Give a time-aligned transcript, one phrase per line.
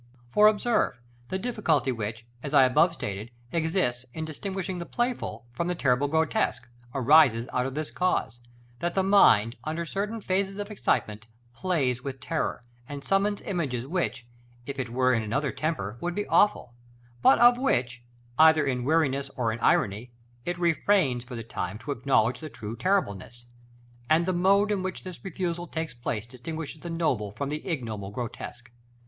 [0.03, 0.33] §XLV.
[0.33, 0.99] For observe,
[1.29, 6.07] the difficulty which, as I above stated, exists in distinguishing the playful from the terrible
[6.07, 8.41] grotesque arises out of this cause;
[8.79, 14.25] that the mind, under certain phases of excitement, plays with terror, and summons images which,
[14.65, 16.73] if it were in another temper, would be awful,
[17.21, 18.01] but of which,
[18.39, 20.09] either in weariness or in irony,
[20.45, 23.45] it refrains for the time to acknowledge the true terribleness.
[24.09, 28.09] And the mode in which this refusal takes place distinguishes the noble from the ignoble
[28.09, 28.71] grotesque.